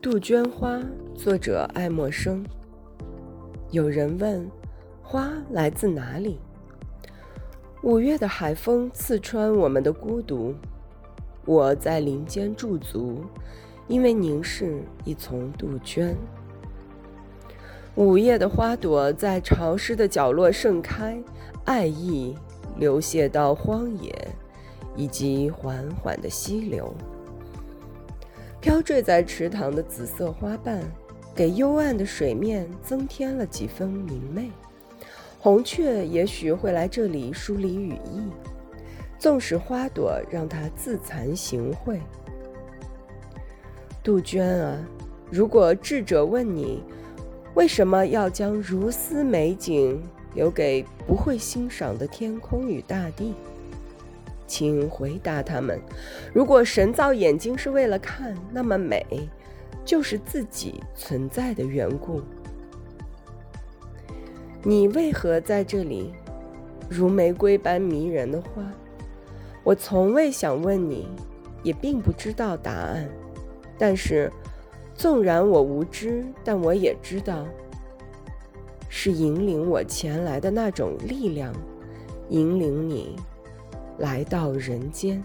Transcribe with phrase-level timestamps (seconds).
[0.00, 0.80] 杜鹃花，
[1.16, 2.44] 作者爱默生。
[3.70, 4.48] 有人问，
[5.02, 6.38] 花来自哪里？
[7.82, 10.54] 五月的海风刺穿我们的孤独。
[11.44, 13.24] 我在林间驻足，
[13.88, 16.16] 因为凝视一丛杜鹃。
[17.96, 21.20] 午夜的花朵在潮湿的角落盛开，
[21.64, 22.36] 爱意
[22.76, 24.12] 流泻到荒野，
[24.94, 26.94] 以及缓缓的溪流。
[28.66, 30.82] 飘坠在池塘的紫色花瓣，
[31.32, 34.50] 给幽暗的水面增添了几分明媚。
[35.38, 38.28] 红雀也许会来这里梳理羽翼，
[39.20, 42.00] 纵使花朵让它自惭形秽。
[44.02, 44.84] 杜鹃啊，
[45.30, 46.82] 如果智者问你，
[47.54, 50.02] 为什么要将如斯美景
[50.34, 53.32] 留给不会欣赏的天空与大地？
[54.46, 55.80] 请回答他们：
[56.32, 59.04] 如果神造眼睛是为了看，那么美
[59.84, 62.22] 就是自己存在的缘故。
[64.62, 66.12] 你为何在这里，
[66.88, 68.62] 如玫瑰般迷人的花？
[69.62, 71.08] 我从未想问你，
[71.62, 73.08] 也并不知道答案。
[73.78, 74.32] 但是，
[74.94, 77.46] 纵然我无知，但我也知道，
[78.88, 81.52] 是引领我前来的那种力量，
[82.30, 83.16] 引领你。
[83.98, 85.22] 来到人间。